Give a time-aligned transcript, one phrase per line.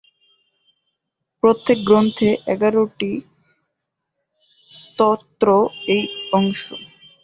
[1.43, 3.11] প্রত্যেক গ্রন্থে এগারোটি
[4.71, 5.47] স্তোত্র
[5.87, 6.03] এই
[6.33, 6.61] অংশ।